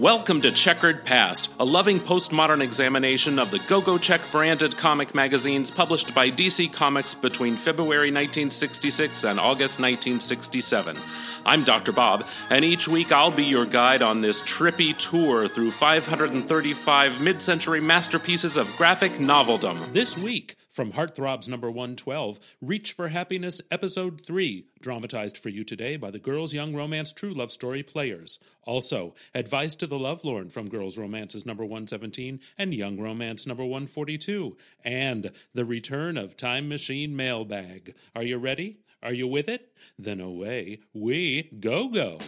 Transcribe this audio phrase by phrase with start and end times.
[0.00, 5.14] Welcome to Checkered Past, a loving postmodern examination of the Go Go Check branded comic
[5.14, 10.96] magazines published by DC Comics between February 1966 and August 1967.
[11.44, 11.92] I'm Dr.
[11.92, 17.42] Bob, and each week I'll be your guide on this trippy tour through 535 mid
[17.42, 19.92] century masterpieces of graphic noveldom.
[19.92, 25.98] This week, from Heartthrobs number 112, Reach for Happiness, Episode 3, dramatized for you today
[25.98, 28.38] by the Girls' Young Romance True Love Story players.
[28.62, 34.56] Also, Advice to the Lovelorn from Girls' Romances number 117 and Young Romance number 142,
[34.82, 37.94] and The Return of Time Machine Mailbag.
[38.16, 38.78] Are you ready?
[39.02, 39.74] Are you with it?
[39.98, 42.20] Then away we go go.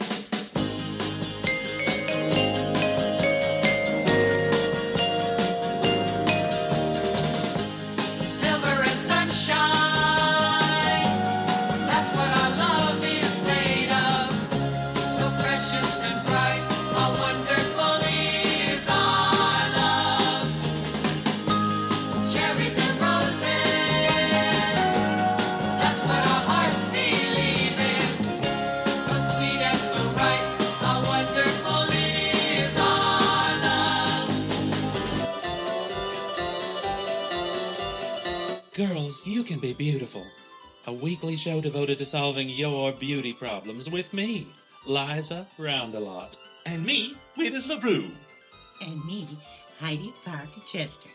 [40.93, 44.47] A weekly show devoted to solving your beauty problems with me,
[44.85, 46.37] Liza Roundalot.
[46.67, 48.05] And me, Withers LaRue.
[48.83, 49.27] And me,
[49.81, 51.09] Heidi Parker Chester.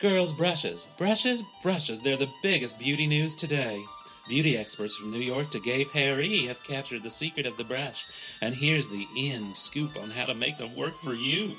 [0.00, 2.02] Girls, brushes, brushes, brushes.
[2.02, 3.82] They're the biggest beauty news today.
[4.28, 8.04] Beauty experts from New York to Gay Paris have captured the secret of the brush.
[8.42, 11.52] And here's the in scoop on how to make them work for you.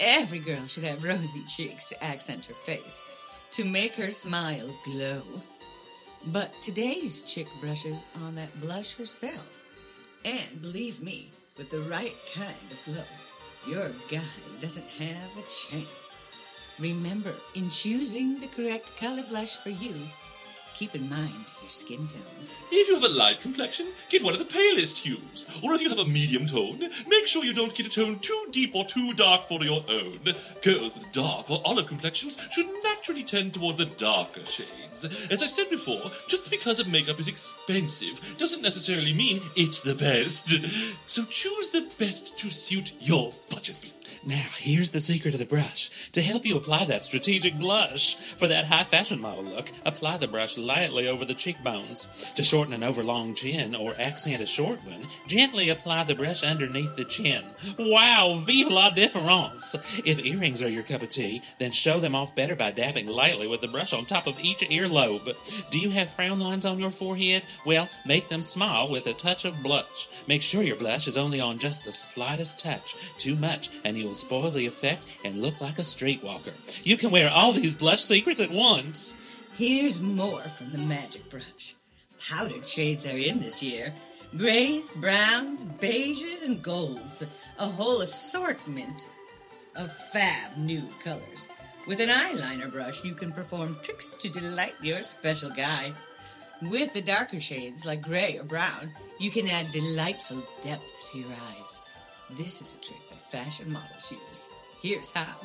[0.00, 3.02] Every girl should have rosy cheeks to accent her face,
[3.50, 5.20] to make her smile glow.
[6.26, 9.50] But today's chick brushes on that blush herself.
[10.24, 13.04] And believe me, with the right kind of glow,
[13.66, 14.20] your guy
[14.60, 16.20] doesn't have a chance.
[16.78, 19.94] Remember, in choosing the correct color blush for you,
[20.74, 22.22] keep in mind your skin tone.
[22.70, 25.46] If you have a light complexion, get one of the palest hues.
[25.62, 28.46] Or if you have a medium tone, make sure you don't get a tone too
[28.50, 30.20] deep or too dark for your own.
[30.62, 35.04] Girls with dark or olive complexions should naturally tend toward the darker shades.
[35.30, 39.94] As I've said before, just because a makeup is expensive doesn't necessarily mean it's the
[39.94, 40.52] best.
[41.06, 43.94] So choose the best to suit your budget.
[44.24, 45.90] Now, here's the secret of the brush.
[46.12, 50.28] To help you apply that strategic blush for that high fashion model look, apply the
[50.28, 52.08] brush lightly over the cheekbones.
[52.36, 56.94] To shorten an overlong chin or accent a short one, gently apply the brush underneath
[56.94, 57.44] the chin.
[57.76, 59.74] Wow, vive la difference!
[60.04, 63.48] If earrings are your cup of tea, then show them off better by dabbing lightly
[63.48, 65.34] with the brush on top of each earlobe.
[65.72, 67.42] Do you have frown lines on your forehead?
[67.66, 70.08] Well, make them smile with a touch of blush.
[70.28, 72.94] Make sure your blush is only on just the slightest touch.
[73.18, 76.52] Too much, and you'll spoil the effect and look like a streetwalker.
[76.84, 79.16] You can wear all these blush secrets at once.
[79.56, 81.74] Here's more from the magic brush.
[82.28, 83.92] Powdered shades are in this year.
[84.36, 87.22] Grays, browns, beiges, and golds.
[87.58, 89.08] A whole assortment
[89.76, 91.48] of fab new colors.
[91.86, 95.92] With an eyeliner brush, you can perform tricks to delight your special guy.
[96.62, 101.28] With the darker shades like gray or brown, you can add delightful depth to your
[101.28, 101.80] eyes.
[102.36, 104.48] This is a trick that fashion models use.
[104.80, 105.36] Here's how.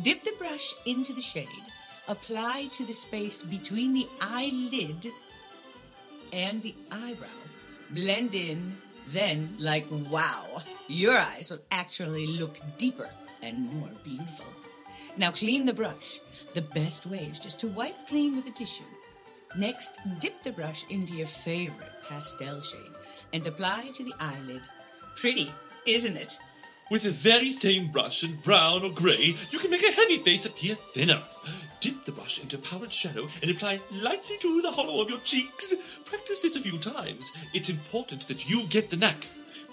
[0.00, 1.48] Dip the brush into the shade.
[2.08, 5.12] Apply to the space between the eyelid
[6.32, 7.28] and the eyebrow.
[7.90, 8.76] Blend in,
[9.08, 13.10] then, like wow, your eyes will actually look deeper
[13.42, 14.46] and more beautiful.
[15.18, 16.20] Now clean the brush.
[16.54, 18.84] The best way is just to wipe clean with a tissue.
[19.56, 22.96] Next, dip the brush into your favorite pastel shade
[23.34, 24.62] and apply to the eyelid.
[25.16, 25.52] Pretty,
[25.86, 26.38] isn't it?
[26.90, 30.44] With the very same brush in brown or grey, you can make a heavy face
[30.44, 31.22] appear thinner.
[31.80, 35.74] Dip the brush into powdered shadow and apply lightly to the hollow of your cheeks.
[36.04, 37.32] Practice this a few times.
[37.54, 39.26] It's important that you get the knack.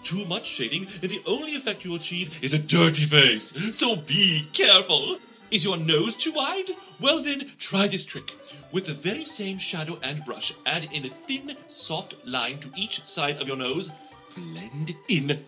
[0.04, 3.54] Too much shading, and the only effect you achieve is a dirty face.
[3.78, 5.18] So be careful.
[5.52, 6.70] Is your nose too wide?
[7.02, 8.34] Well then, try this trick.
[8.72, 13.06] With the very same shadow and brush, add in a thin, soft line to each
[13.08, 13.92] side of your nose.
[14.36, 15.44] Blend in.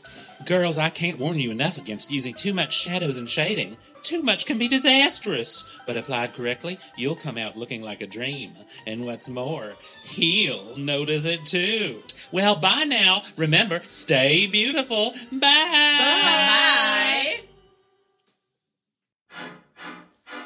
[0.46, 3.78] Girls, I can't warn you enough against using too much shadows and shading.
[4.02, 5.66] Too much can be disastrous.
[5.86, 8.54] But applied correctly, you'll come out looking like a dream.
[8.88, 9.74] And what's more,
[10.04, 12.02] he'll notice it too.
[12.32, 13.24] Well, bye now.
[13.38, 15.14] Remember, stay beautiful.
[15.32, 15.40] Bye.
[15.42, 17.36] Bye.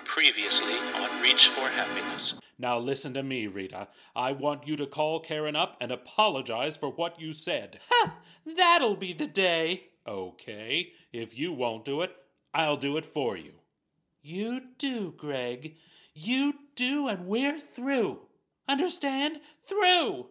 [0.03, 2.39] Previously on Reach for Happiness.
[2.57, 3.89] Now listen to me, Rita.
[4.15, 7.79] I want you to call Karen up and apologize for what you said.
[7.89, 8.17] Ha!
[8.45, 9.85] That'll be the day.
[10.07, 10.91] Okay.
[11.11, 12.15] If you won't do it,
[12.53, 13.53] I'll do it for you.
[14.21, 15.75] You do, Greg.
[16.13, 18.19] You do, and we're through.
[18.67, 19.39] Understand?
[19.67, 20.27] Through.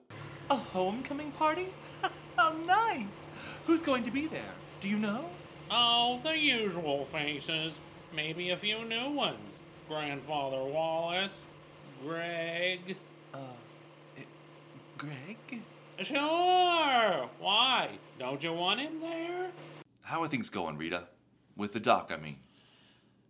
[0.50, 1.68] A homecoming party?
[2.36, 3.28] How nice!
[3.66, 4.54] Who's going to be there?
[4.80, 5.24] Do you know?
[5.70, 7.80] Oh, the usual faces.
[8.14, 9.60] Maybe a few new ones.
[9.88, 11.42] Grandfather Wallace.
[12.04, 12.96] Greg.
[13.32, 13.38] Uh,
[14.16, 14.26] it,
[14.98, 15.62] Greg?
[16.02, 17.28] Sure.
[17.38, 17.90] Why?
[18.18, 19.50] Don't you want him there?
[20.02, 21.08] How are things going, Rita?
[21.56, 22.36] With the doc, I mean.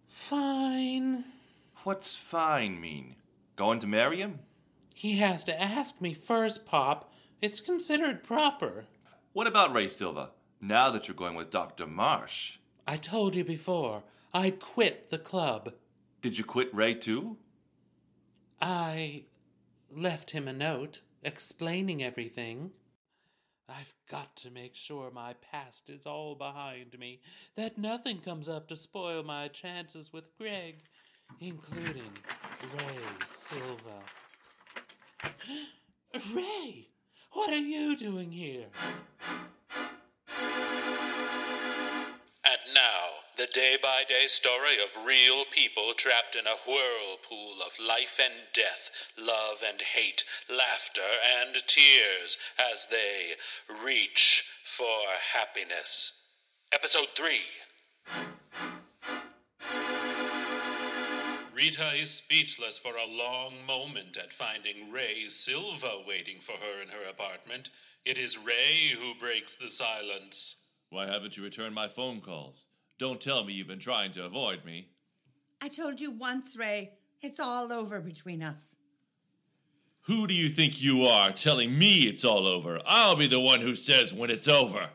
[0.09, 1.25] Fine.
[1.85, 3.17] What's fine mean?
[3.57, 4.41] Going to marry him?
[4.95, 7.13] He has to ask me first, Pop.
[7.43, 8.87] It's considered proper.
[9.33, 10.31] What about Ray Silva?
[10.61, 11.87] Now that you're going with Dr.
[11.87, 14.03] Marsh, I told you before,
[14.33, 15.75] I quit the club.
[16.21, 17.37] did you quit Ray too?
[18.61, 19.25] I
[19.95, 22.71] left him a note explaining everything.
[23.69, 27.21] I've got to make sure my past is all behind me,
[27.56, 30.76] that nothing comes up to spoil my chances with Greg,
[31.41, 32.12] including
[32.76, 34.03] Ray Silva.
[36.35, 36.88] Ray,
[37.32, 38.67] what are you doing here?
[43.37, 48.35] The day by day story of real people trapped in a whirlpool of life and
[48.53, 51.01] death, love and hate, laughter
[51.43, 52.39] and tears
[52.73, 53.33] as they
[53.85, 54.45] reach
[54.77, 55.01] for
[55.33, 56.13] happiness.
[56.73, 57.41] Episode 3
[61.53, 66.89] Rita is speechless for a long moment at finding Ray Silva waiting for her in
[66.89, 67.71] her apartment.
[68.05, 70.57] It is Ray who breaks the silence.
[70.91, 72.67] Why haven't you returned my phone calls?
[72.99, 74.88] Don't tell me you've been trying to avoid me.
[75.61, 76.93] I told you once, Ray.
[77.20, 78.76] It's all over between us.
[80.02, 82.81] Who do you think you are telling me it's all over?
[82.85, 84.91] I'll be the one who says when it's over.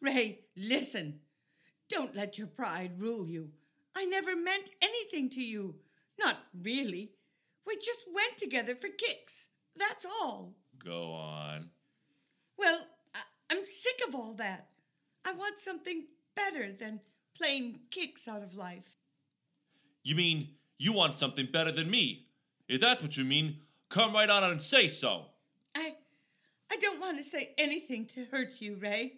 [0.00, 1.20] Ray, listen.
[1.88, 3.50] Don't let your pride rule you.
[3.94, 5.76] I never meant anything to you.
[6.18, 7.12] Not really.
[7.66, 9.48] We just went together for kicks.
[9.76, 10.54] That's all.
[10.84, 11.70] Go on.
[12.58, 13.20] Well, I-
[13.50, 14.70] I'm sick of all that.
[15.24, 17.00] I want something better than
[17.36, 18.96] plain kicks out of life.
[20.02, 20.48] You mean
[20.78, 22.26] you want something better than me?
[22.68, 23.58] If that's what you mean,
[23.88, 25.26] come right on out and say so.
[25.74, 25.94] I
[26.70, 29.14] I don't want to say anything to hurt you, Ray.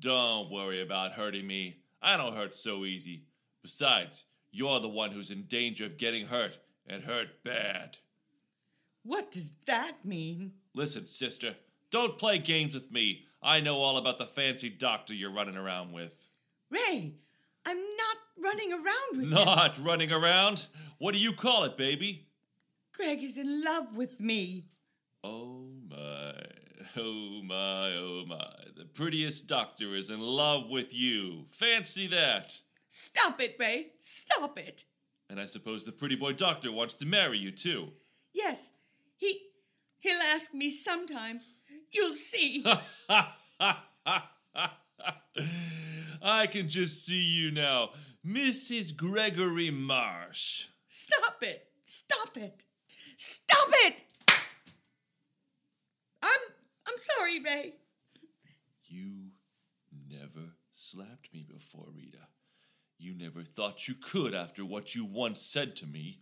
[0.00, 1.82] Don't worry about hurting me.
[2.00, 3.24] I don't hurt so easy.
[3.62, 6.58] Besides, you're the one who's in danger of getting hurt,
[6.88, 7.98] and hurt bad.
[9.02, 10.52] What does that mean?
[10.74, 11.54] Listen, sister,
[11.90, 13.24] don't play games with me.
[13.42, 16.28] I know all about the fancy doctor you're running around with.
[16.70, 17.14] Ray,
[17.66, 19.30] I'm not running around with him.
[19.30, 20.66] Not running around?
[20.98, 22.26] What do you call it, baby?
[22.92, 24.66] Greg is in love with me.
[25.22, 26.34] Oh my,
[26.96, 28.52] oh my, oh my.
[28.76, 31.46] The prettiest doctor is in love with you.
[31.50, 32.60] Fancy that.
[32.88, 33.92] Stop it, Ray.
[34.00, 34.84] Stop it.
[35.30, 37.88] And I suppose the pretty boy doctor wants to marry you too.
[38.32, 38.72] Yes,
[39.16, 39.42] he
[39.98, 41.40] he'll ask me sometime.
[41.92, 42.64] You'll see.
[46.22, 47.90] I can just see you now.
[48.26, 48.96] Mrs.
[48.96, 50.66] Gregory Marsh.
[50.86, 51.66] Stop it.
[51.84, 52.64] Stop it.
[53.16, 54.04] Stop it.
[56.22, 56.40] I'm
[56.86, 57.74] I'm sorry, Ray.
[58.84, 59.30] You
[60.10, 62.28] never slapped me before, Rita.
[62.98, 66.20] You never thought you could after what you once said to me.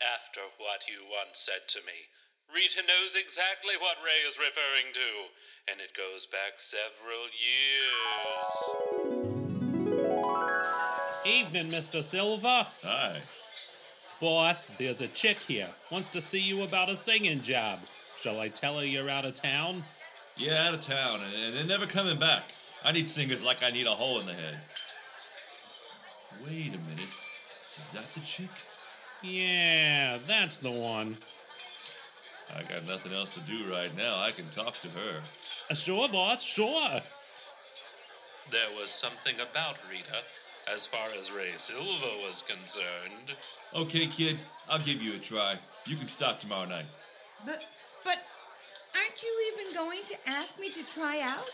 [0.00, 1.92] After what you once said to me,
[2.54, 8.50] Rita knows exactly what Ray is referring to, and it goes back several years.
[11.24, 12.02] Evening, Mr.
[12.02, 12.66] Silva.
[12.82, 13.20] Hi.
[14.20, 15.68] Boss, there's a chick here.
[15.92, 17.78] Wants to see you about a singing job.
[18.18, 19.84] Shall I tell her you're out of town?
[20.36, 22.42] Yeah, out of town, and, and they're never coming back.
[22.84, 24.58] I need singers like I need a hole in the head.
[26.44, 27.10] Wait a minute.
[27.80, 28.50] Is that the chick?
[29.22, 31.18] Yeah, that's the one.
[32.56, 34.20] I got nothing else to do right now.
[34.20, 35.20] I can talk to her.
[35.70, 37.00] Uh, sure, boss, sure.
[38.50, 40.22] There was something about Rita,
[40.72, 43.36] as far as Ray Silva was concerned.
[43.74, 44.38] Okay, kid,
[44.68, 45.58] I'll give you a try.
[45.86, 46.86] You can stop tomorrow night.
[47.46, 47.62] But
[48.04, 48.18] but
[48.94, 51.50] Aren't you even going to ask me to try out?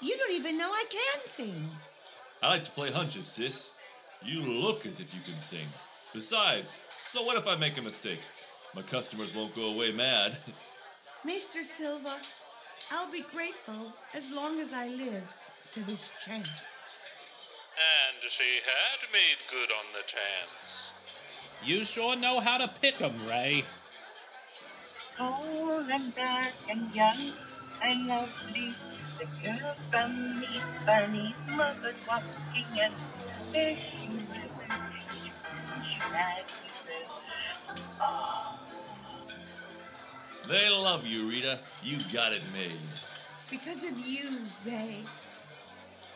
[0.00, 1.68] You don't even know I can sing.
[2.42, 3.70] I like to play hunches, sis.
[4.24, 5.66] You look as if you can sing.
[6.12, 8.20] Besides, so what if I make a mistake?
[8.74, 10.38] My customers won't go away mad.
[11.26, 11.62] Mr.
[11.62, 12.16] Silva,
[12.90, 15.24] I'll be grateful as long as I live
[15.72, 16.48] for this chance.
[16.48, 20.92] And she had made good on the chance.
[21.64, 23.64] You sure know how to pick 'em, Ray.
[25.16, 27.32] Tall and dark and young
[27.82, 28.74] and lovely.
[29.18, 32.94] The girl from the Ipanema was walking and
[33.52, 34.50] there she was.
[35.84, 36.44] She had
[40.48, 41.60] They love you, Rita.
[41.82, 42.72] You got it made.
[43.50, 45.04] Because of you, Ray.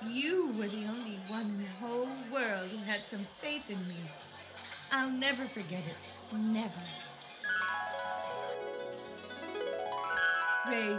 [0.05, 3.97] You were the only one in the whole world who had some faith in me.
[4.93, 6.37] I'll never forget it.
[6.37, 6.73] Never.
[10.69, 10.99] Ray,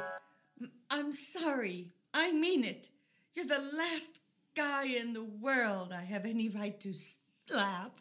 [0.90, 1.92] I'm sorry.
[2.14, 2.90] I mean it.
[3.34, 4.22] You're the last
[4.56, 6.94] guy in the world I have any right to
[7.48, 8.00] slap.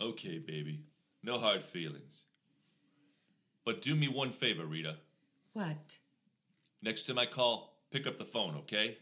[0.00, 0.80] Okay, baby.
[1.22, 2.24] No hard feelings.
[3.64, 4.96] But do me one favor, Rita.
[5.52, 5.98] What?
[6.82, 8.98] Next time I call, pick up the phone, okay?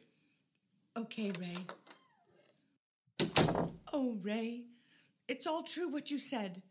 [0.97, 1.57] Okay, Ray.
[3.93, 4.65] Oh, Ray,
[5.29, 6.63] it's all true what you said.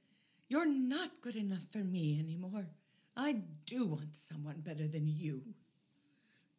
[0.48, 2.67] You're not good enough for me anymore.
[3.15, 5.41] I do want someone better than you.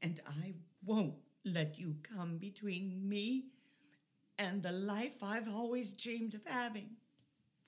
[0.03, 3.47] And I won't let you come between me
[4.39, 6.91] and the life I've always dreamed of having.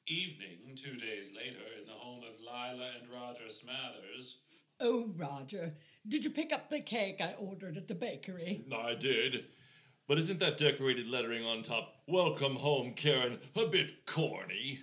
[0.08, 4.34] Evening, two days later, in the home of Lila and Roger Smathers.
[4.80, 5.74] Oh, Roger,
[6.08, 8.64] did you pick up the cake I ordered at the bakery?
[8.76, 9.44] I did.
[10.08, 14.80] But isn't that decorated lettering on top, Welcome Home, Karen, a bit corny?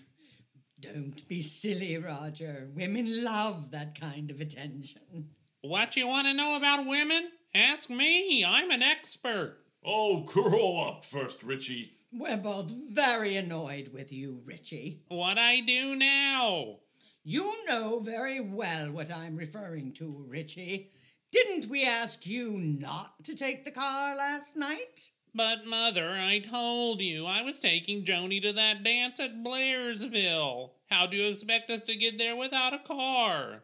[0.79, 2.69] Don't be silly, Roger.
[2.73, 5.31] Women love that kind of attention.
[5.61, 7.29] What you want to know about women?
[7.53, 8.45] Ask me.
[8.45, 9.57] I'm an expert.
[9.83, 11.91] Oh, grow up first, Richie.
[12.11, 15.03] We're both very annoyed with you, Richie.
[15.09, 16.77] What I do now?
[17.23, 20.89] You know very well what I'm referring to, Richie.
[21.31, 25.11] Didn't we ask you not to take the car last night?
[25.35, 30.71] But, Mother, I told you I was taking Joni to that dance at Blairsville.
[30.89, 33.61] How do you expect us to get there without a car?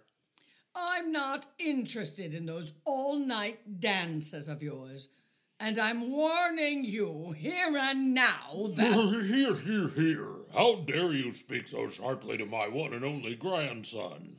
[0.75, 5.09] I'm not interested in those all night dances of yours.
[5.59, 8.91] And I'm warning you here and now that.
[8.93, 10.35] Here, here, here.
[10.53, 14.37] How dare you speak so sharply to my one and only grandson?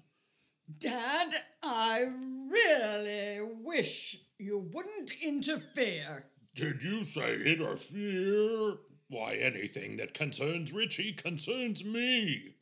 [0.80, 2.06] Dad, I
[2.50, 6.26] really wish you wouldn't interfere.
[6.54, 8.78] Did you say interfere?
[9.08, 12.56] Why, anything that concerns Richie concerns me.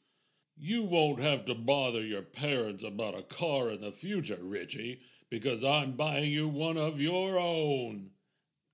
[0.57, 5.65] You won't have to bother your parents about a car in the future, Richie, because
[5.65, 8.11] I'm buying you one of your own.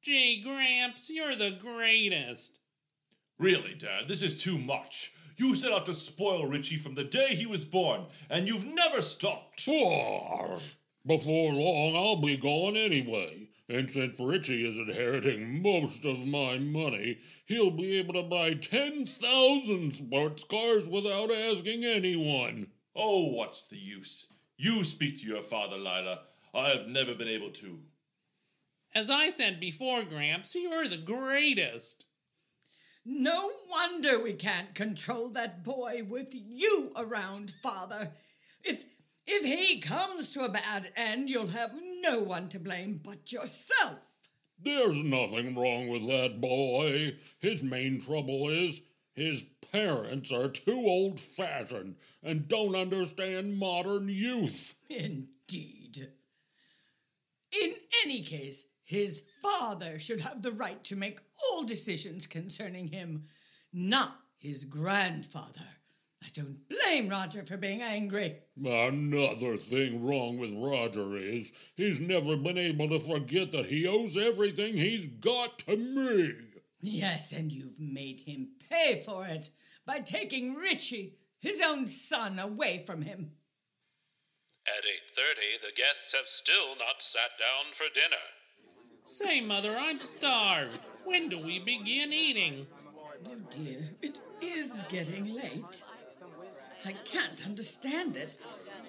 [0.02, 2.58] Gee, Gramps, you're the greatest.
[3.38, 5.12] Really, Dad, this is too much.
[5.36, 9.02] You set out to spoil Richie from the day he was born, and you've never
[9.02, 9.64] stopped.
[9.68, 10.58] Oh,
[11.06, 13.48] before long, I'll be gone anyway.
[13.68, 19.92] And since Richie is inheriting most of my money, he'll be able to buy 10,000
[19.92, 22.68] sports cars without asking anyone.
[22.96, 24.32] Oh, what's the use?
[24.56, 26.20] You speak to your father, Lila.
[26.54, 27.80] I have never been able to.
[28.94, 32.04] As I said before, Gramps, you're the greatest.
[33.04, 38.12] No wonder we can't control that boy with you around, Father.
[38.62, 38.84] If
[39.26, 43.98] if he comes to a bad end, you'll have no one to blame but yourself.
[44.58, 47.16] There's nothing wrong with that boy.
[47.38, 48.80] His main trouble is
[49.14, 54.74] his parents are too old fashioned and don't understand modern youth.
[54.88, 56.08] Indeed.
[57.52, 63.22] In any case, his father should have the right to make all decisions concerning him,
[63.72, 65.76] not his grandfather.
[66.20, 68.40] I don't blame Roger for being angry.
[68.60, 74.16] Another thing wrong with Roger is he's never been able to forget that he owes
[74.16, 76.32] everything he's got to me.
[76.80, 79.50] Yes, and you've made him pay for it
[79.86, 83.30] by taking Richie, his own son, away from him.
[84.66, 88.16] At 8:30, the guests have still not sat down for dinner.
[89.12, 90.78] Say, Mother, I'm starved.
[91.04, 92.68] When do we begin eating?
[93.28, 95.82] Oh dear, it is getting late.
[96.84, 98.36] I can't understand it.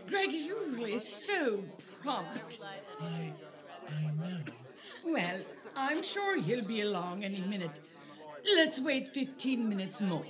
[0.08, 1.64] Greg is usually so
[2.04, 2.60] prompt.
[3.02, 3.34] I,
[3.90, 4.38] I know.
[5.08, 5.40] Well,
[5.76, 7.80] I'm sure he'll be along any minute.
[8.56, 10.24] Let's wait 15 minutes more.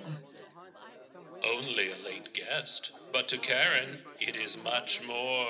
[1.45, 5.47] Only a late guest, but to Karen, it is much more.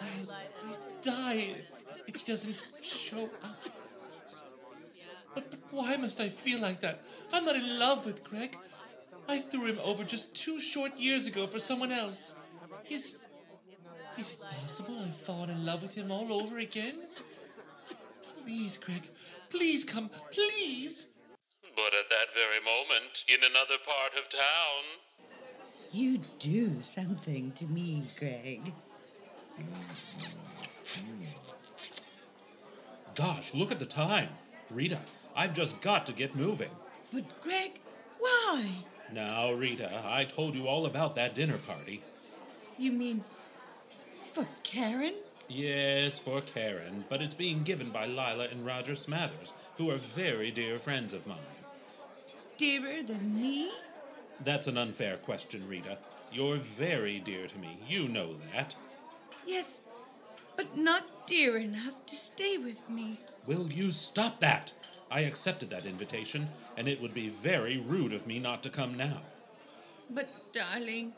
[0.00, 1.56] I, I die
[2.06, 3.60] if, if he doesn't show up.
[5.34, 7.02] But, but why must I feel like that?
[7.32, 8.56] I'm not in love with Greg.
[9.28, 12.34] I threw him over just two short years ago for someone else.
[12.88, 13.18] Is.
[14.18, 16.94] Is it possible I've fallen in love with him all over again?
[18.42, 19.02] Please, Greg.
[19.50, 20.08] Please come.
[20.30, 21.08] Please.
[21.74, 24.84] But at that very moment, in another part of town,
[25.92, 28.72] You do something to me, Greg.
[33.16, 34.28] Gosh, look at the time.
[34.70, 35.00] Rita,
[35.34, 36.70] I've just got to get moving.
[37.12, 37.80] But, Greg,
[38.18, 38.66] why?
[39.12, 42.02] Now, Rita, I told you all about that dinner party.
[42.78, 43.24] You mean
[44.32, 45.14] for Karen?
[45.48, 50.50] Yes, for Karen, but it's being given by Lila and Roger Smathers, who are very
[50.50, 51.38] dear friends of mine.
[52.58, 53.70] Dearer than me?
[54.44, 55.98] That's an unfair question, Rita.
[56.32, 57.78] You're very dear to me.
[57.88, 58.74] You know that.
[59.46, 59.80] Yes,
[60.56, 63.20] but not dear enough to stay with me.
[63.46, 64.72] Will you stop that?
[65.10, 68.96] I accepted that invitation, and it would be very rude of me not to come
[68.96, 69.18] now.
[70.10, 71.12] But, darling,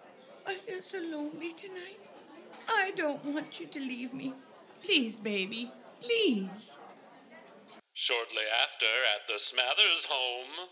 [0.46, 2.08] I feel so lonely tonight.
[2.68, 4.34] I don't want you to leave me.
[4.82, 6.78] Please, baby, please.
[7.94, 10.68] shortly after, at the Smathers home,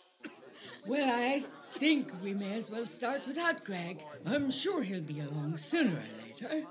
[0.86, 1.42] Well, I
[1.78, 4.02] think we may as well start without Greg.
[4.24, 6.66] I'm sure he'll be along sooner or later.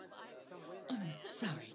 [0.89, 1.73] I'm sorry,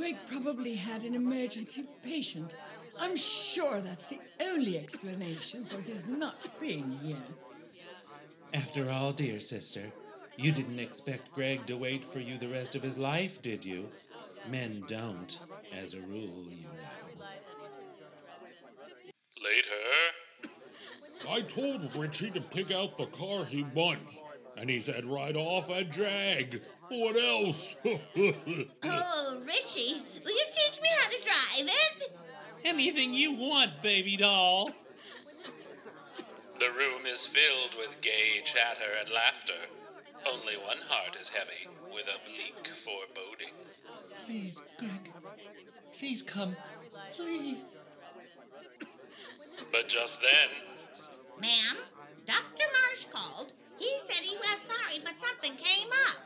[0.00, 2.54] Greg probably had an emergency patient.
[2.98, 7.22] I'm sure that's the only explanation for his not being here.
[8.54, 9.92] After all, dear sister,
[10.38, 13.90] you didn't expect Greg to wait for you the rest of his life, did you?
[14.48, 15.38] Men don't,
[15.78, 16.70] as a rule, you know.
[19.44, 24.18] later, I told Richie to pick out the car he wants,
[24.60, 26.62] and he said right off a drag.
[26.88, 27.74] What else?
[28.82, 32.12] Oh, Richie, will you teach me how to drive it?
[32.64, 34.70] Anything you want, baby doll.
[36.58, 39.52] the room is filled with gay chatter and laughter.
[40.26, 43.54] Only one heart is heavy, with a bleak foreboding.
[44.26, 45.12] Please, Greg.
[45.94, 46.56] Please come.
[47.12, 47.78] Please.
[49.72, 50.50] But just then,
[51.40, 51.76] Ma'am,
[52.26, 52.64] Dr.
[52.72, 53.52] Marsh called.
[53.80, 56.18] He said he was sorry, but something came up.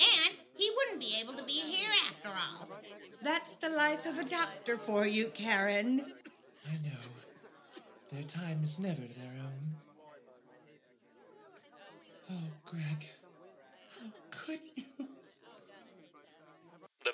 [0.00, 2.68] And he wouldn't be able to be here after all.
[3.22, 6.12] That's the life of a doctor for you, Karen.
[6.66, 7.02] I know.
[8.10, 9.76] Their time is never their own.
[12.30, 13.10] Oh, Greg.
[14.00, 14.84] How could you?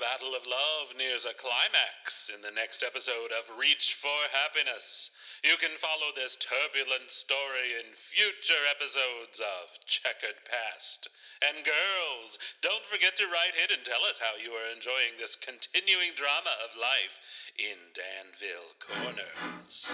[0.08, 5.10] The Battle of Love nears a climax in the next episode of Reach for Happiness.
[5.44, 11.08] You can follow this turbulent story in future episodes of Checkered Past.
[11.42, 15.36] And girls, don't forget to write in and tell us how you are enjoying this
[15.36, 17.16] continuing drama of life
[17.58, 19.92] in Danville Corners.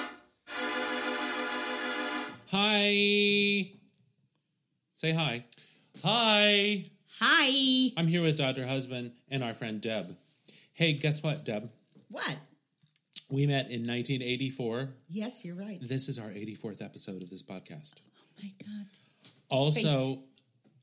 [2.50, 3.72] Hi.
[4.96, 5.44] Say hi.
[6.02, 6.93] Hi.
[7.20, 7.92] Hi.
[7.96, 8.66] I'm here with Dr.
[8.66, 10.16] Husband and our friend Deb.
[10.72, 11.70] Hey, guess what, Deb?
[12.08, 12.36] What?
[13.30, 14.88] We met in 1984.
[15.08, 15.78] Yes, you're right.
[15.80, 17.94] This is our 84th episode of this podcast.
[17.96, 18.86] Oh my God.
[19.48, 20.18] Also, Fate.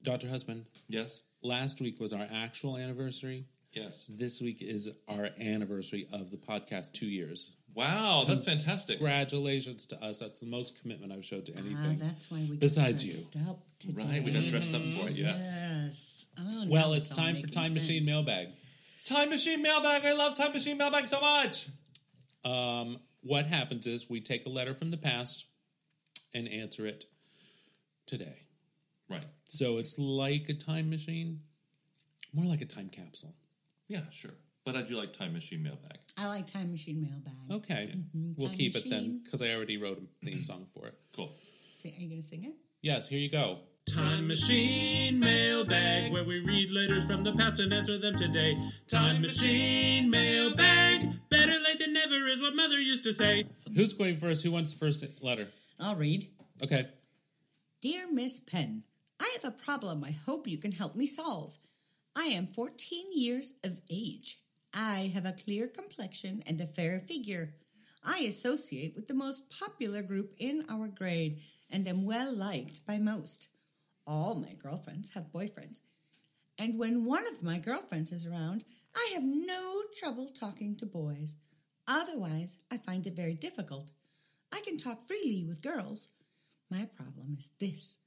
[0.03, 0.29] Dr.
[0.29, 0.65] Husband.
[0.87, 1.21] Yes.
[1.43, 3.45] Last week was our actual anniversary.
[3.73, 4.05] Yes.
[4.09, 7.51] This week is our anniversary of the podcast, two years.
[7.73, 8.97] Wow, that's fantastic.
[8.97, 10.17] Congratulations to us.
[10.19, 11.99] That's the most commitment I've showed to anything.
[12.01, 13.13] Ah, that's why we got Besides you.
[13.13, 14.03] dressed up today.
[14.03, 15.65] Right, we got dressed up for it, yes.
[15.69, 16.10] Yes.
[16.37, 18.05] Oh, Well, now it's time for making Time Machine.
[18.05, 18.49] Mailbag.
[19.05, 20.05] Time Machine Mailbag.
[20.05, 21.67] I love Time Machine Mailbag so much.
[22.45, 25.45] Um, what happens is we take a letter from the past
[26.33, 27.05] and answer it
[28.05, 28.43] today.
[29.09, 29.25] Right.
[29.45, 31.41] So it's like a time machine,
[32.33, 33.35] more like a time capsule.
[33.87, 34.31] Yeah, sure.
[34.63, 35.97] But I do like Time Machine Mailbag.
[36.17, 37.33] I like Time Machine Mailbag.
[37.63, 38.35] Okay, Mhm.
[38.37, 40.97] we'll Time keep it then because I already wrote a theme song for it.
[41.13, 41.35] Cool.
[41.77, 42.53] Say, are you going to sing it?
[42.81, 43.59] Yes, here you go.
[43.87, 48.57] Time Machine Mailbag, where we read letters from the past and answer them today.
[48.87, 53.45] Time Machine Mailbag, better late than never is what Mother used to say.
[53.75, 54.43] Who's going first?
[54.43, 55.49] Who wants the first letter?
[55.79, 56.29] I'll read.
[56.63, 56.87] Okay.
[57.81, 58.83] Dear Miss Penn,
[59.19, 61.57] I have a problem I hope you can help me solve.
[62.15, 64.39] I am 14 years of age.
[64.73, 67.55] I have a clear complexion and a fair figure.
[68.03, 71.39] I associate with the most popular group in our grade
[71.69, 73.47] and am well liked by most.
[74.11, 75.79] All my girlfriends have boyfriends.
[76.57, 81.37] And when one of my girlfriends is around, I have no trouble talking to boys.
[81.87, 83.93] Otherwise, I find it very difficult.
[84.51, 86.09] I can talk freely with girls.
[86.69, 87.99] My problem is this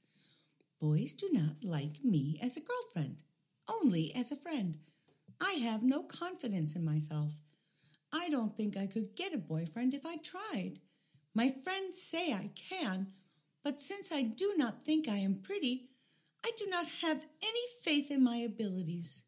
[0.79, 3.23] boys do not like me as a girlfriend,
[3.67, 4.77] only as a friend.
[5.41, 7.33] I have no confidence in myself.
[8.13, 10.81] I don't think I could get a boyfriend if I tried.
[11.33, 13.07] My friends say I can,
[13.63, 15.89] but since I do not think I am pretty,
[16.45, 19.23] I do not have any faith in my abilities.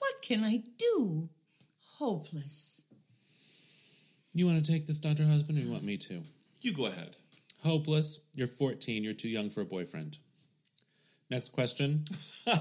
[0.00, 1.28] What can I do?
[1.98, 2.82] Hopeless.
[4.34, 5.24] You want to take this, Dr.
[5.24, 6.24] Husband, or you want me to?
[6.60, 7.14] You go ahead.
[7.62, 8.18] Hopeless.
[8.34, 9.04] You're 14.
[9.04, 10.18] You're too young for a boyfriend.
[11.30, 12.06] Next question.
[12.48, 12.58] oh,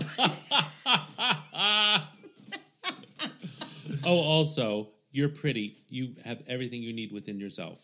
[4.05, 5.77] also, you're pretty.
[5.89, 7.79] You have everything you need within yourself.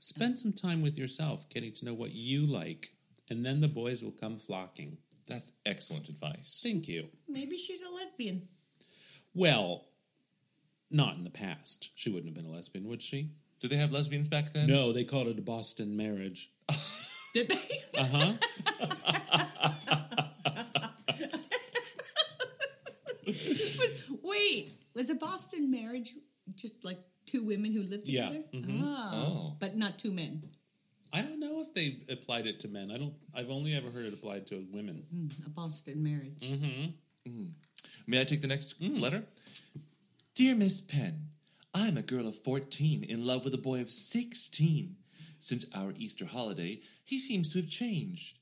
[0.00, 2.90] Spend some time with yourself, getting to know what you like,
[3.30, 4.98] and then the boys will come flocking.
[5.28, 6.60] That's excellent advice.
[6.62, 7.08] Thank you.
[7.28, 8.48] Maybe she's a lesbian.
[9.34, 9.84] Well,
[10.90, 11.90] not in the past.
[11.94, 13.30] She wouldn't have been a lesbian, would she?
[13.60, 14.68] Did they have lesbians back then?
[14.68, 16.50] No, they called it a Boston marriage.
[17.34, 17.98] Did they?
[17.98, 18.32] Uh huh.
[24.22, 26.14] wait, was a Boston marriage
[26.54, 28.44] just like two women who lived Yeah, together?
[28.54, 28.80] mhm.
[28.82, 29.56] Oh, Oh.
[29.58, 30.42] But not two men.
[31.12, 32.90] I don't know if they applied it to men.
[32.90, 33.14] I don't.
[33.34, 35.04] I've only ever heard it applied to women.
[35.10, 36.40] Hmm, a Boston marriage.
[36.52, 37.44] Mm-hmm.
[38.06, 39.00] May I take the next Mm.
[39.00, 39.24] letter?
[40.34, 41.28] Dear Miss Penn,
[41.74, 44.96] I'm a girl of 14 in love with a boy of 16.
[45.40, 48.38] Since our Easter holiday, he seems to have changed.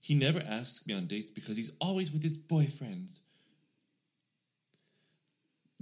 [0.00, 3.18] He never asks me on dates because he's always with his boyfriends.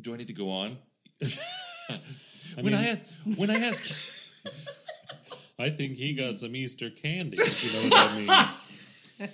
[0.01, 0.79] Do I need to go on?
[1.21, 1.29] when
[2.59, 3.01] I mean- ask,
[3.39, 3.93] when I ask,
[5.59, 7.37] I think he got some Easter candy.
[7.41, 9.29] If you know what I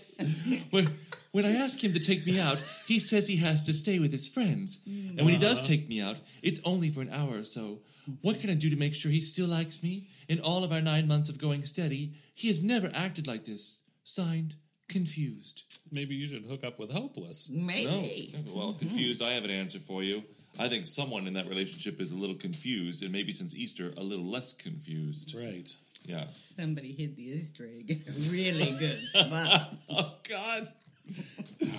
[0.54, 0.66] mean.
[0.70, 0.88] when,
[1.32, 4.12] when I ask him to take me out, he says he has to stay with
[4.12, 4.78] his friends.
[4.86, 5.66] And when he does Uh-huh.
[5.68, 7.80] take me out, it's only for an hour or so.
[8.20, 10.04] What can I do to make sure he still likes me?
[10.28, 13.80] In all of our nine months of going steady, he has never acted like this.
[14.04, 14.54] Signed,
[14.88, 15.64] confused.
[15.90, 17.50] Maybe you should hook up with Hopeless.
[17.52, 18.32] Maybe.
[18.46, 18.52] No.
[18.54, 20.22] Well, confused, I have an answer for you.
[20.58, 24.02] I think someone in that relationship is a little confused, and maybe since Easter, a
[24.02, 25.34] little less confused.
[25.36, 25.74] Right.
[26.04, 26.26] Yeah.
[26.28, 29.74] Somebody hid the Easter egg really good spot.
[29.90, 30.68] oh, God.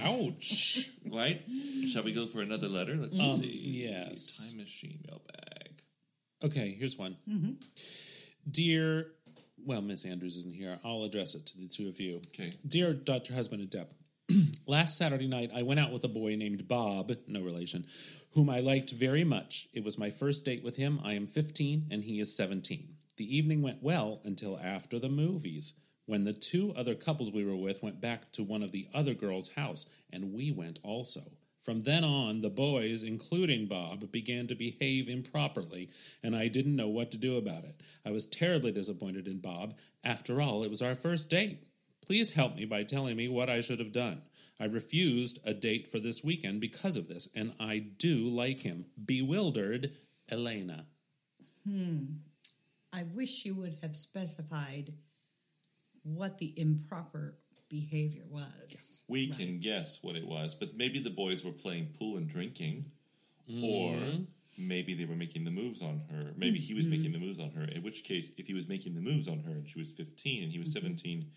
[0.04, 0.90] Ouch.
[1.12, 1.44] Right?
[1.88, 2.96] Shall we go for another letter?
[2.96, 3.84] Let's Um, see.
[3.88, 4.50] yes.
[4.52, 5.82] Time machine mailbag.
[6.44, 7.16] Okay, here's one.
[7.30, 7.52] Mm-hmm.
[8.50, 9.08] Dear,
[9.66, 10.80] well, Miss Andrews isn't here.
[10.84, 12.18] I'll address it to the two of you.
[12.34, 12.54] Okay.
[12.68, 13.34] Dear Dr.
[13.34, 13.88] Husband and Deb,
[14.68, 17.86] last Saturday night I went out with a boy named Bob, no relation,
[18.32, 19.68] whom I liked very much.
[19.74, 21.00] It was my first date with him.
[21.04, 22.93] I am 15 and he is 17.
[23.18, 25.74] The evening went well until after the movies,
[26.06, 29.14] when the two other couples we were with went back to one of the other
[29.14, 31.22] girls' house, and we went also.
[31.64, 35.90] From then on, the boys, including Bob, began to behave improperly,
[36.22, 37.80] and I didn't know what to do about it.
[38.06, 39.76] I was terribly disappointed in Bob.
[40.04, 41.64] After all, it was our first date.
[42.06, 44.24] Please help me by telling me what I should have done.
[44.60, 48.86] I refused a date for this weekend because of this, and I do like him.
[49.06, 49.94] Bewildered,
[50.30, 50.88] Elena.
[51.66, 52.06] Hmm.
[52.94, 54.94] I wish you would have specified
[56.04, 57.36] what the improper
[57.70, 59.04] behavior was.
[59.08, 62.86] We can guess what it was, but maybe the boys were playing pool and drinking,
[63.50, 63.64] Mm-hmm.
[63.66, 63.98] or
[64.58, 66.32] maybe they were making the moves on her.
[66.38, 66.90] Maybe he was Mhm.
[66.92, 67.66] making the moves on her.
[67.66, 70.44] In which case, if he was making the moves on her and she was 15
[70.44, 70.74] and he was Mhm.
[70.74, 71.32] 17,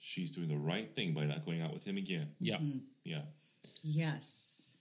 [0.00, 2.34] she's doing the right thing by not going out with him again.
[2.40, 2.58] Yeah.
[2.58, 2.80] Mhm.
[3.04, 3.26] Yeah.
[3.84, 4.76] Yes.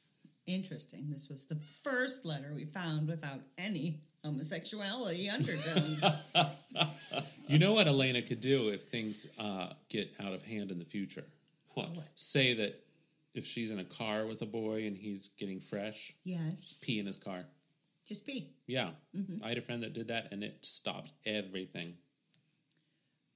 [0.48, 1.12] Interesting.
[1.12, 6.04] This was the first letter we found without any homosexuality undertones.
[7.50, 10.86] You know what Elena could do if things uh, get out of hand in the
[10.86, 11.24] future?
[11.76, 11.88] What?
[12.18, 12.84] Say that
[13.34, 16.78] if she's in a car with a boy and he's getting fresh, yes.
[16.82, 17.46] pee in his car.
[18.06, 18.50] Just pee.
[18.68, 18.90] Yeah.
[19.16, 19.42] Mhm.
[19.46, 21.94] I had a friend that did that and it stopped everything.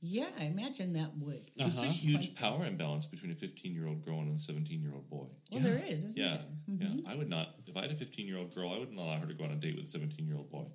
[0.01, 1.49] Yeah, I imagine that would.
[1.55, 1.91] There's a Uh-huh.
[1.91, 5.27] huge power imbalance between a 15 year old girl and a 17 year old boy.
[5.53, 6.37] Well, there is, isn't yeah.
[6.67, 6.77] there?
[6.79, 6.87] Yeah.
[6.95, 7.07] Mhm.
[7.07, 9.25] I would not, if I had a 15 year old girl, I wouldn't allow her
[9.27, 10.65] to go on a date with a 17 year old boy.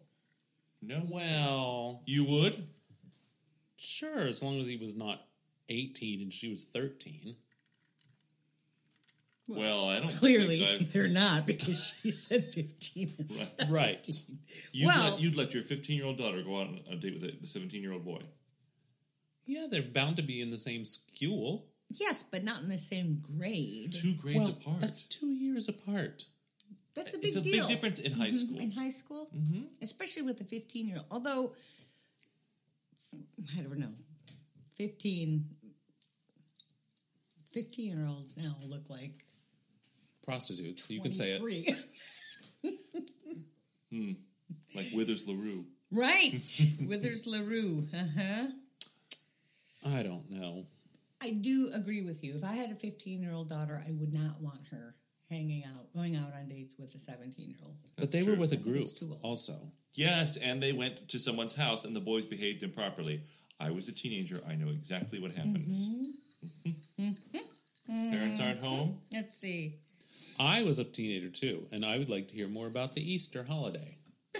[0.82, 1.02] No.
[1.10, 2.68] Well, You would?
[3.76, 5.20] sure, as long as he was not
[5.68, 7.36] 18 and she was 13.
[9.48, 13.14] Well, I don't Clearly, think I've- they're not because she said 15.
[13.18, 13.70] and Right.
[13.70, 14.20] Right.
[14.72, 17.20] You'd, well, let, you'd let your 15 year old daughter go out on a date
[17.20, 18.22] with a 17 year old boy.
[19.44, 21.66] Yeah, they're bound to be in the same school.
[21.88, 23.92] yes, but not in the same grade.
[23.92, 24.80] Two grades well, apart.
[24.80, 26.24] That's two years apart.
[26.96, 27.66] That's a big it's a deal.
[27.66, 28.58] big difference in high Mhm, school.
[28.58, 29.62] In high school, Mm-hmm.
[29.82, 31.06] especially with a 15 year old.
[31.10, 31.52] Although,
[33.56, 33.92] I don't know,
[34.76, 35.44] 15,
[37.52, 39.24] 15 year olds now look like
[40.24, 40.88] Prostitutes.
[40.90, 41.76] You can say it.
[43.92, 44.12] Hmm.
[44.74, 45.64] Like Withers LaRue.
[45.92, 46.60] right.
[46.86, 47.86] Withers LaRue.
[47.94, 48.46] Uh huh.
[49.84, 50.64] I don't know.
[51.22, 52.34] I do agree with you.
[52.34, 54.96] If I had a 15 year old daughter, I would not want her
[55.30, 57.76] hanging out, going out on dates with a 17 year old.
[57.96, 59.20] But they were with a group it's too old.
[59.22, 59.54] also.
[59.94, 63.22] Yes, and they went to someone's house and the boys behaved improperly.
[63.58, 64.42] I was a teenager.
[64.46, 65.88] I know exactly what happens.
[67.88, 68.98] Parents aren't home.
[69.12, 69.76] Let's see.
[70.38, 73.42] I was a teenager too, and I would like to hear more about the Easter
[73.44, 73.96] holiday.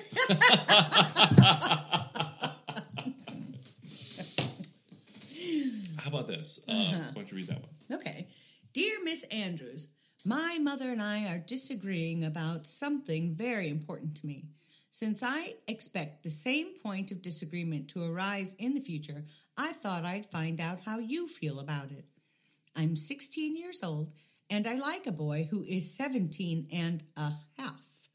[5.99, 6.61] How about this?
[6.69, 6.99] Uh, Uh-huh.
[6.99, 8.01] Why don't you read that one?
[8.01, 8.29] Okay.
[8.73, 9.89] Dear Miss Andrews,
[10.27, 14.47] my mother and I are disagreeing about something very important to me.
[14.91, 19.25] Since I expect the same point of disagreement to arise in the future,
[19.57, 22.07] I thought I'd find out how you feel about it.
[22.75, 24.15] I'm 16 years old
[24.51, 28.11] and I like a boy who is 17 and a half.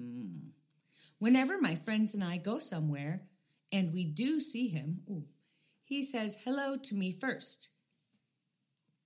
[0.00, 0.50] Hmm.
[1.18, 3.22] Whenever my friends and I go somewhere
[3.72, 5.24] and we do see him, ooh,
[5.82, 7.70] he says hello to me first.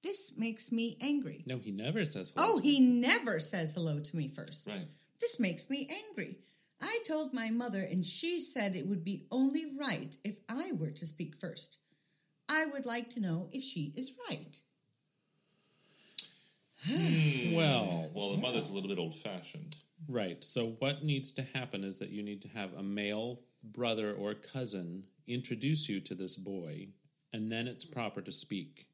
[0.03, 1.45] This makes me angry.
[1.47, 2.55] No, he never says hello.
[2.55, 4.71] Oh, he never says hello to me first.
[4.71, 4.89] Right.
[5.21, 6.39] This makes me angry.
[6.81, 10.91] I told my mother, and she said it would be only right if I were
[10.93, 11.79] to speak first.
[12.49, 14.61] I would like to know if she is right.
[16.87, 17.55] Hmm.
[17.55, 19.75] Well, well, the mother's a little bit old fashioned.
[20.09, 20.43] Right.
[20.45, 24.35] So what needs to happen is that you need to have a male brother or
[24.35, 26.89] cousin introduce you to this boy,
[27.33, 28.88] and then it's proper to speak.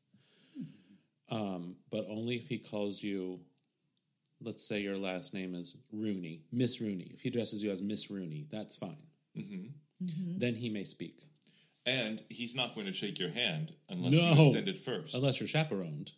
[1.30, 3.40] Um, but only if he calls you.
[4.40, 7.12] Let's say your last name is Rooney, Miss Rooney.
[7.14, 8.98] If he addresses you as Miss Rooney, that's fine.
[9.37, 10.38] Mm-hmm.
[10.38, 11.22] Then he may speak.
[11.87, 15.14] And he's not going to shake your hand unless no, you extend it first.
[15.14, 16.12] Unless you're chaperoned.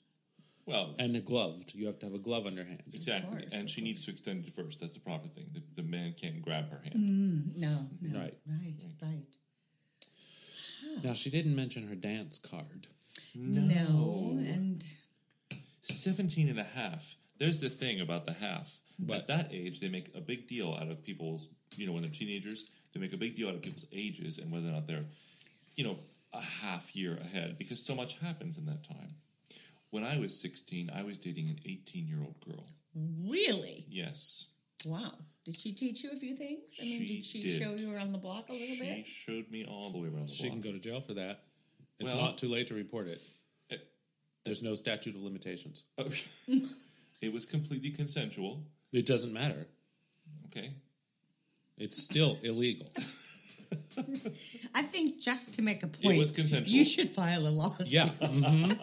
[0.64, 1.74] Well, and gloved.
[1.74, 2.82] You have to have a glove on your hand.
[2.92, 3.46] Exactly.
[3.52, 4.80] and she needs to extend it first.
[4.80, 5.46] That's the proper thing.
[5.52, 6.94] The, the man can't grab her hand.
[6.96, 8.18] Mm, no, no.
[8.18, 8.34] Right.
[8.48, 9.38] Right, right.
[11.04, 12.88] Now she didn't mention her dance card.
[13.38, 14.38] No, no.
[14.48, 14.84] and
[15.82, 17.16] 17 and a half.
[17.38, 18.72] There's the thing about the half.
[19.12, 22.10] At that age, they make a big deal out of people's, you know, when they're
[22.10, 25.04] teenagers, they make a big deal out of people's ages and whether or not they're,
[25.76, 25.98] you know,
[26.32, 29.14] a half year ahead because so much happens in that time.
[29.90, 32.64] When I was 16, I was dating an 18 year old girl.
[32.94, 33.84] really?
[33.90, 34.46] Yes.
[34.86, 35.12] Wow.
[35.44, 36.74] Did she teach you a few things?
[36.80, 37.62] I mean, She did she did.
[37.62, 39.06] show you around the block a little She bit?
[39.06, 40.52] She showed me all the way around the She block.
[40.54, 41.42] can go to jail for that.
[41.98, 43.20] It's Well- not too late to report it.
[44.44, 45.82] There's no statute of limitations.
[47.20, 48.62] it was completely consensual.
[48.92, 49.66] It doesn't matter.
[50.46, 50.70] Okay.
[51.76, 52.86] It's still illegal.
[54.74, 56.76] I think just to make a point, it was consensual.
[56.76, 57.88] you should file a lawsuit.
[57.88, 58.10] Yeah.
[58.20, 58.78] mhm.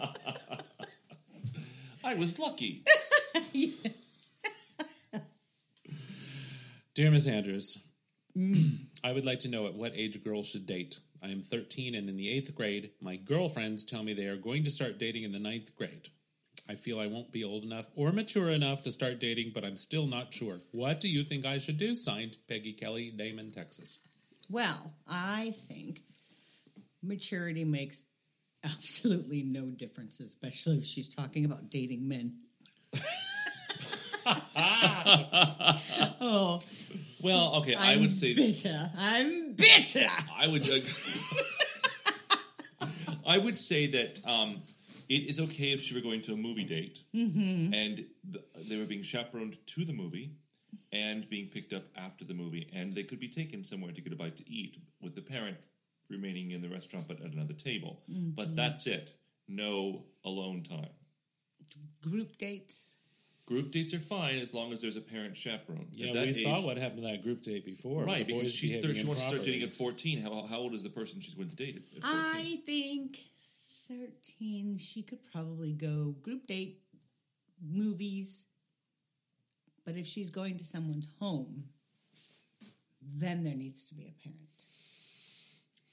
[2.03, 2.83] I was lucky.
[6.93, 7.77] Dear Miss Andrews,
[9.03, 10.99] I would like to know at what age girls should date.
[11.23, 12.91] I am 13 and in the eighth grade.
[12.99, 16.09] My girlfriends tell me they are going to start dating in the ninth grade.
[16.67, 19.77] I feel I won't be old enough or mature enough to start dating, but I'm
[19.77, 20.59] still not sure.
[20.71, 21.95] What do you think I should do?
[21.95, 23.99] Signed, Peggy Kelly, Damon, Texas.
[24.49, 26.01] Well, I think
[27.01, 28.03] maturity makes
[28.63, 32.35] absolutely no difference, especially if she's talking about dating men.
[36.21, 36.61] oh,
[37.23, 38.91] Well, okay, I I'm would say bitter.
[38.97, 40.07] I'm bitter.
[40.35, 40.69] I would.
[40.69, 40.79] Uh,
[43.25, 44.61] I would say that um,
[45.07, 47.73] it is okay if she were going to a movie date Mhm.
[47.73, 50.31] and th- they were being chaperoned to the movie
[50.91, 54.11] and being picked up after the movie, and they could be taken somewhere to get
[54.13, 55.57] a bite to eat with the parent
[56.09, 58.01] remaining in the restaurant but at another table.
[58.07, 58.55] But Mhm.
[58.55, 59.13] that's it.
[59.47, 60.89] No alone time.
[62.01, 62.97] Group dates.
[63.45, 65.87] Group dates are fine as long as there's a parent chaperone.
[65.91, 68.05] At Yeah, that we saw what happened to that group date before.
[68.05, 70.21] Right, because she's thir- behaving she wants to start dating at 14.
[70.21, 71.75] How, how old is the person she's going to date?
[71.75, 72.19] At, at 14?
[72.19, 73.19] I think
[73.89, 76.79] 13, she could probably go group date,
[77.61, 78.45] movies.
[79.85, 81.65] But if she's going to someone's home,
[83.01, 84.63] then there needs to be a parent.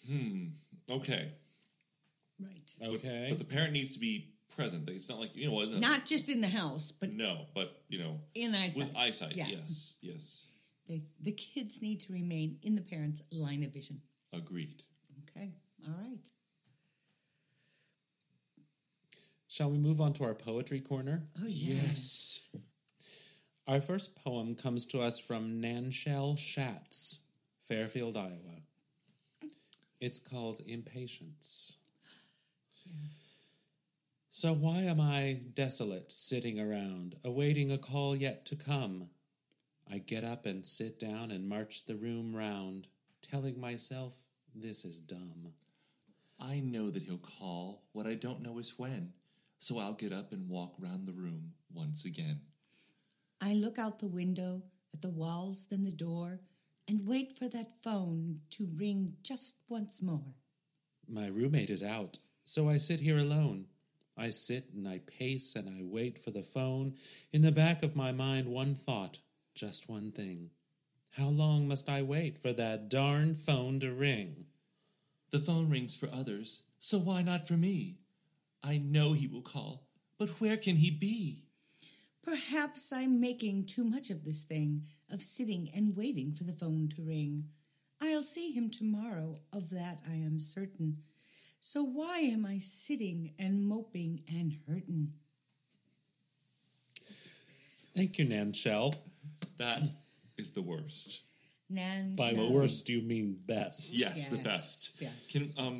[0.06, 0.94] Hmm.
[0.94, 1.32] Okay.
[2.40, 2.72] Right.
[2.82, 3.26] Okay.
[3.28, 4.88] But the parent needs to be present.
[4.90, 5.52] It's not like you know.
[5.54, 8.76] what- Not just in the house, but no, but you know, in eyesight.
[8.88, 9.36] with eyesight.
[9.36, 9.46] Yeah.
[9.48, 9.94] Yes.
[10.00, 10.46] Yes.
[10.88, 14.00] The, the kids need to remain in the parents' line of vision.
[14.32, 14.82] Agreed.
[15.30, 15.52] Okay.
[15.86, 16.18] All right.
[19.48, 21.24] Shall we move on to our poetry corner?
[21.40, 21.74] Oh, yeah.
[21.82, 22.48] Yes.
[23.66, 27.20] Our first poem comes to us from Nanshell Schatz,
[27.68, 28.62] Fairfield, Iowa.
[30.00, 31.74] It's called Impatience.
[34.40, 39.10] So why am I desolate, sitting around, awaiting a call yet to come?
[39.86, 42.86] I get up and sit down and march the room round,
[43.20, 44.14] telling myself
[44.54, 45.52] this is dumb.
[46.40, 47.82] I know that he'll call.
[47.92, 49.12] What I don't know is when.
[49.58, 52.40] So I'll get up and walk round the room once again.
[53.42, 54.62] I look out the window
[54.94, 56.40] at the walls, then the door,
[56.88, 60.32] and wait for that phone to ring just once more.
[61.06, 63.66] My roommate is out, so I sit here alone.
[64.20, 66.94] I sit and I pace and I wait for the phone.
[67.32, 69.18] In the back of my mind, one thought,
[69.54, 70.50] just one thing.
[71.12, 74.44] How long must I wait for that darn phone to ring?
[75.30, 77.96] The phone rings for others, so why not for me?
[78.62, 79.86] I know he will call,
[80.18, 81.44] but where can he be?
[82.22, 86.92] Perhaps I'm making too much of this thing of sitting and waiting for the phone
[86.94, 87.46] to ring.
[88.02, 90.98] I'll see him tomorrow, of that I am certain.
[91.60, 95.12] So why am I sitting and moping and hurting?
[97.94, 98.94] Thank you, Nan Shell.
[99.58, 99.82] That
[100.38, 101.22] is the worst.
[101.68, 102.52] Nan By Shell.
[102.52, 103.92] worst, do you mean best?
[103.92, 104.96] Yes, the Yes, best.
[105.02, 105.12] yes.
[105.30, 105.76] Can um,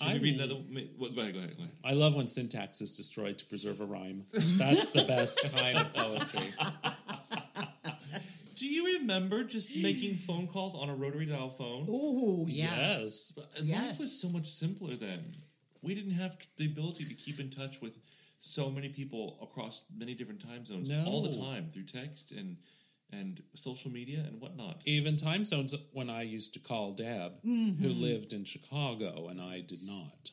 [0.00, 0.60] can I you read will- another?
[0.96, 1.74] What, go ahead, go ahead, go ahead.
[1.84, 4.24] I love when syntax is destroyed to preserve a rhyme.
[4.32, 6.54] That's the best kind of poetry.
[8.60, 11.86] Do you remember just making phone calls on a rotary dial phone?
[11.90, 12.98] Oh, yeah.
[13.00, 13.32] Yes.
[13.34, 13.98] But Life Yes.
[13.98, 15.34] was so much simpler then.
[15.80, 17.94] We didn't have the ability to keep in touch with
[18.38, 22.56] so many people across many different time zones all the time through text and
[23.12, 24.82] and social media and whatnot.
[24.84, 28.00] Even time zones when I used to call Deb, who Mhm.
[28.00, 30.30] lived in Chicago, and I did not.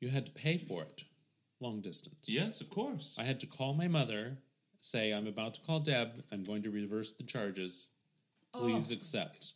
[0.00, 1.04] You had to pay for it,
[1.60, 2.26] long distance.
[2.28, 3.18] Yes, of course.
[3.18, 4.38] I had to call my mother,
[4.82, 7.86] say, I'm about to call Deb, I'm going to reverse the charges.
[8.52, 8.94] Please Oh.
[8.94, 9.54] accept.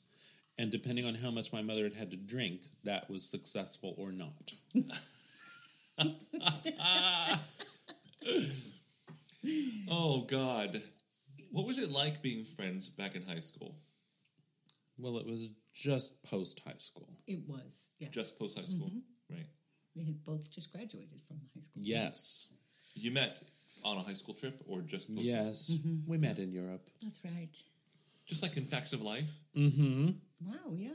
[0.56, 4.10] And depending on how much my mother had had to drink, that was successful or
[4.12, 4.54] not.
[9.88, 10.82] oh God,
[11.50, 13.76] what was it like being friends back in high school?
[14.98, 17.08] Well, it was just post high school.
[17.26, 18.10] It was, yes.
[18.12, 19.02] Just post high school, Mhm.
[19.30, 19.46] right?
[19.94, 21.82] They had both just graduated from high school.
[21.82, 22.48] Yes.
[22.94, 23.42] You met
[23.84, 25.70] on a high school trip or just post Yes.
[25.70, 26.06] Mhm.
[26.06, 26.88] We met in Europe.
[27.02, 27.56] That's right.
[28.26, 29.28] Just like in Facts of Life.
[29.54, 30.10] Mm-hmm.
[30.44, 30.90] Wow, yeah.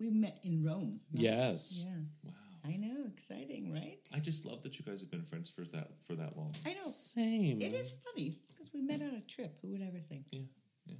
[0.00, 1.00] We met in Rome.
[1.12, 1.22] right?
[1.22, 1.82] Yes.
[1.84, 1.94] Yeah.
[2.24, 2.32] Wow.
[2.64, 3.98] I know, exciting, right?
[4.14, 6.54] I just love that you guys have been friends for that for that long.
[6.66, 6.90] I know.
[6.90, 7.60] Same.
[7.60, 9.58] It is funny because we met on a trip.
[9.62, 10.26] Who would ever think?
[10.30, 10.42] Yeah,
[10.86, 10.94] yeah.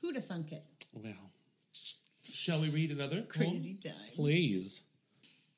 [0.00, 0.64] Who'd have thunk it?
[0.94, 1.32] Well,
[2.24, 3.22] Shall we read another?
[3.22, 3.94] Crazy poem?
[3.94, 4.14] times.
[4.14, 4.82] please.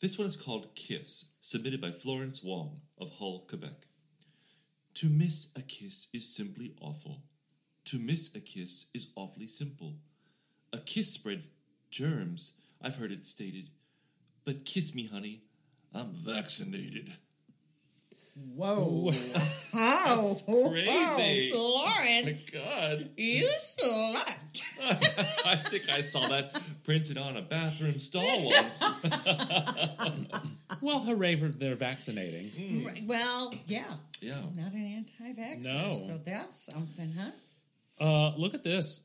[0.00, 3.86] This one is called Kiss, submitted by Florence Wong of Hull, Quebec.
[4.94, 7.22] To miss a kiss is simply awful.
[7.86, 9.94] To miss a kiss is awfully simple.
[10.72, 11.50] A kiss spreads
[11.90, 13.70] germs, I've heard it stated.
[14.44, 15.42] But kiss me, honey,
[15.92, 17.12] I'm vaccinated.
[18.34, 19.12] Whoa.
[19.72, 20.36] How?
[20.44, 21.52] crazy.
[21.52, 22.50] Whoa, Florence.
[22.54, 23.10] Oh my God.
[23.16, 24.36] You slut.
[25.46, 28.82] I think I saw that printed on a bathroom stall once.
[31.04, 32.84] Well, hooray for their vaccinating.
[32.84, 33.84] Right, Well, yeah.
[34.20, 34.40] Yeah.
[34.56, 35.64] Not an anti-vaxxer.
[35.64, 35.94] No.
[35.94, 37.30] So that's something, huh?
[38.04, 39.00] Uh, look at this.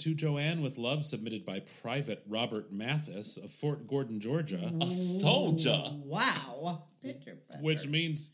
[0.00, 4.70] To Joanne with Love, submitted by Private Robert Mathis of Fort Gordon, Georgia.
[4.82, 5.90] A soldier.
[6.04, 6.82] Wow.
[7.02, 7.62] Bitter, bitter.
[7.62, 8.30] Which means,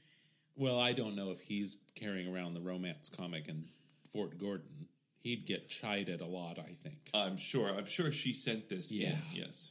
[0.57, 3.65] well, I don't know if he's carrying around the romance comic in
[4.13, 4.87] Fort Gordon.
[5.21, 6.99] He'd get chided a lot, I think.
[7.15, 7.69] I'm sure.
[7.69, 8.91] I'm sure she sent this.
[8.91, 9.15] in, Yeah.
[9.33, 9.71] Yes.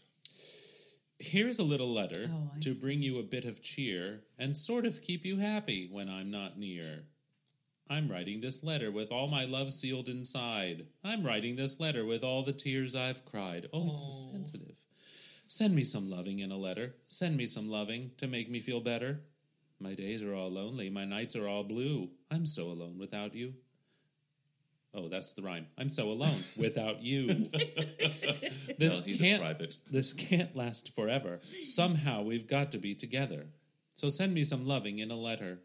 [1.22, 2.82] Here's a little letter Oh, to see.
[2.82, 6.58] bring you a bit of cheer and sort of keep you happy when I'm not
[6.58, 7.04] near.
[7.90, 10.88] I'm writing this letter with all my love sealed inside.
[11.04, 13.68] I'm writing this letter with all the tears I've cried.
[13.74, 14.32] Oh, it's so oh.
[14.32, 14.76] sensitive.
[15.48, 16.96] Send me some loving in a letter.
[17.08, 19.20] Send me some loving to make me feel better.
[19.80, 20.90] My days are all lonely.
[20.90, 22.10] My nights are all blue.
[22.32, 23.54] I'm so alone without you.
[24.94, 25.68] Oh, that's the rhyme.
[25.78, 27.28] I'm so alone without you.
[28.78, 29.78] this Well, he's can't private.
[29.90, 31.40] this can't last forever.
[31.64, 33.46] Somehow we've got to be together.
[33.94, 35.60] So send me some loving in a letter.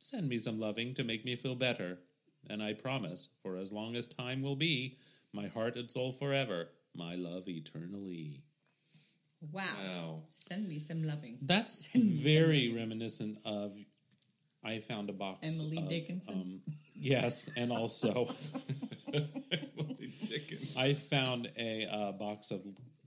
[0.00, 1.98] Send me some loving to make me feel better.
[2.50, 4.98] And I promise, for as long as time will be,
[5.32, 8.42] my heart and soul forever, my love eternally.
[9.52, 9.62] Wow.
[9.84, 10.22] Wow.
[10.34, 11.38] Send me some loving.
[11.42, 12.76] That's Send very loving.
[12.76, 13.76] reminiscent of.
[14.64, 15.38] I found a box.
[15.60, 16.34] Emily of, Dickinson?
[16.34, 18.28] Um, yes, and also
[19.12, 20.76] Emily Dickens.
[20.78, 22.60] I found a uh, box of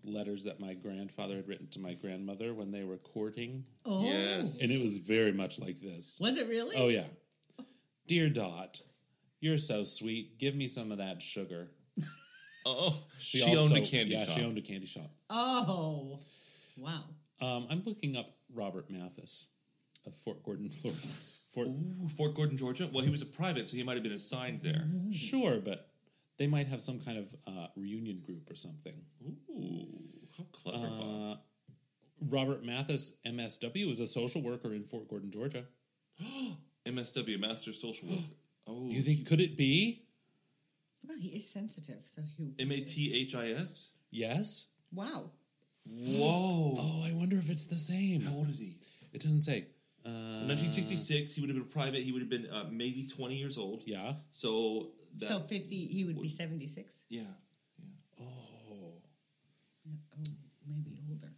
[0.04, 3.64] letters that my grandfather had written to my grandmother when they were courting.
[3.86, 4.04] Oh.
[4.04, 4.62] Yes.
[4.62, 6.18] And it was very much like this.
[6.20, 6.76] Was it really?
[6.76, 7.04] Oh, yeah.
[8.08, 8.82] Dear Dot,
[9.40, 10.40] you're so sweet.
[10.40, 11.68] Give me some of that sugar.
[12.64, 14.20] Oh, She, she, also- owned a candy shop.
[14.20, 14.38] yeah, shop.
[14.38, 15.10] she owned a candy shop.
[15.32, 16.20] Oh.
[16.78, 17.06] Wow.
[17.42, 19.48] Um, I'm looking up Robert Mathis
[20.06, 21.08] of Fort Gordon, Florida.
[21.54, 22.90] Fort, Ooh, Fort Gordon, Georgia.
[22.92, 24.84] Well, he was a private, so he might have been assigned there.
[25.12, 25.90] Sure, but
[26.38, 28.94] they might have some kind of uh, reunion group or something.
[29.50, 29.88] Ooh,
[30.38, 31.34] how clever, Bob.
[31.34, 31.36] Uh,
[32.30, 35.66] Robert Mathis, MSW, is a social worker in Fort Gordon, Georgia.
[36.86, 38.22] MSW, Master Social Worker.
[38.68, 40.04] Oh, Do you think could it be?
[41.08, 42.54] Well, he is sensitive, so he.
[42.60, 43.90] M A T H I S?
[44.12, 44.68] Yes.
[44.92, 45.32] Wow.
[45.86, 46.78] Whoa.
[46.80, 48.22] Oh, I wonder if it's the same.
[48.22, 48.78] How old is he?
[49.14, 49.68] It doesn't say.
[50.04, 52.02] Uh, 1966, he would have been a private.
[52.02, 53.84] He would have been uh, maybe 20 years old.
[53.86, 54.14] Yeah.
[54.32, 54.90] So
[55.20, 55.28] that.
[55.28, 57.04] so 50, he would be 76?
[57.10, 57.22] yeah.
[58.20, 58.94] Oh.
[59.86, 60.32] Yeah, oh,
[60.68, 61.32] maybe older.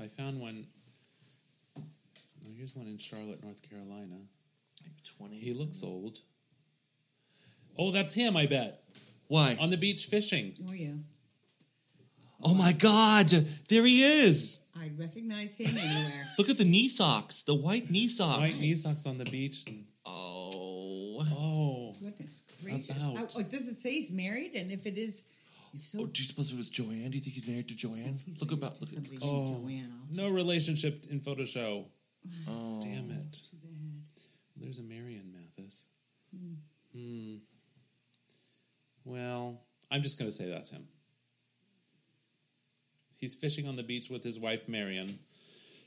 [0.00, 0.66] I found one.
[1.76, 1.82] Oh,
[2.56, 4.16] here's one in Charlotte, North Carolina.
[4.82, 5.38] Maybe 20.
[5.38, 6.20] He looks old.
[7.76, 8.82] Oh, that's him, I bet.
[9.28, 9.56] Why?
[9.60, 10.54] On the beach fishing.
[10.68, 10.94] Oh, yeah.
[12.42, 13.28] Oh my God!
[13.68, 14.60] There he is.
[14.80, 16.28] I'd recognize him anywhere.
[16.38, 18.38] Look at the knee socks, the white knee socks.
[18.40, 19.64] White knee socks on the beach.
[20.06, 21.20] Oh.
[21.20, 21.94] Oh.
[22.00, 22.90] Goodness gracious.
[22.96, 23.34] About.
[23.36, 24.54] Oh, does it say he's married?
[24.54, 25.24] And if it is,
[25.74, 27.10] if so, Oh, do you suppose it was Joanne?
[27.10, 28.18] Do you think he's married to Joanne?
[28.24, 28.76] he's Look married about.
[28.76, 29.06] to Look at.
[29.06, 29.60] somebody Oh.
[29.60, 31.86] Joanne, No relationship in photo show.
[32.48, 32.80] Oh.
[32.80, 33.32] Damn it.
[33.32, 34.22] too bad.
[34.56, 35.86] There's a Marion Mathis.
[36.32, 36.54] Hmm.
[36.96, 37.34] Hmm.
[39.04, 39.60] Well,
[39.90, 40.86] I'm just going to say that's him.
[43.18, 45.18] He's fishing on the beach with his wife Marion.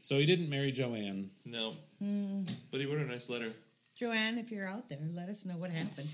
[0.03, 1.31] So he didn't marry Joanne.
[1.45, 1.75] No.
[1.99, 2.43] Hmm.
[2.71, 3.51] But he wrote a nice letter.
[3.97, 6.09] Joanne, if you're out there, let us know what happened.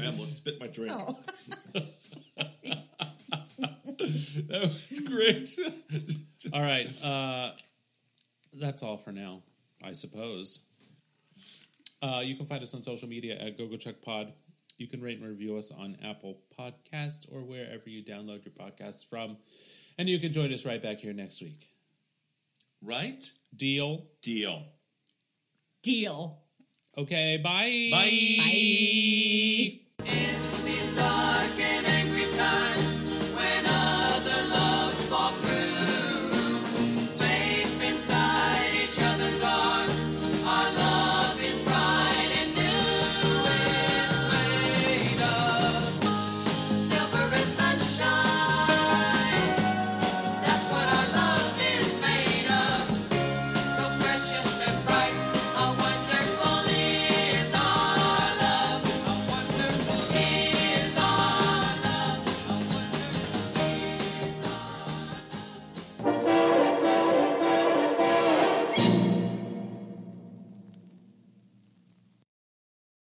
[0.00, 0.92] I almost spit my drink.
[0.94, 1.18] Oh.
[4.48, 5.58] that was great.
[6.52, 6.88] all right.
[7.04, 7.50] Uh,
[8.54, 9.42] that's all for now,
[9.82, 10.60] I suppose.
[12.00, 14.32] Uh, you can find us on social media at GoGoCheckPod.
[14.78, 19.04] You can rate and review us on Apple Podcasts or wherever you download your podcasts
[19.04, 19.36] from.
[19.98, 21.68] And you can join us right back here next week.
[22.80, 23.30] Right?
[23.54, 24.06] Deal?
[24.22, 24.62] Deal.
[25.82, 26.38] Deal.
[26.96, 27.88] Okay, bye.
[27.90, 28.36] Bye.
[28.38, 28.44] Bye.
[28.54, 29.87] These stars